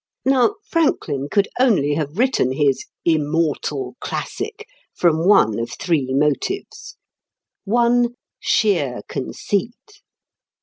Now 0.25 0.55
Franklin 0.67 1.27
could 1.29 1.47
only 1.59 1.93
have 1.93 2.17
written 2.17 2.53
his 2.53 2.87
"immortal 3.05 3.97
classic" 4.01 4.65
from 4.95 5.27
one 5.27 5.59
of 5.59 5.69
three 5.73 6.07
motives: 6.11 6.97
(1) 7.65 8.15
Sheer 8.39 9.01
conceit. 9.07 10.01